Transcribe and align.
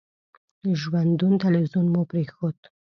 ژوندون 0.81 1.33
تلویزیون 1.43 1.85
مو 1.93 2.01
پرېښود. 2.11 2.57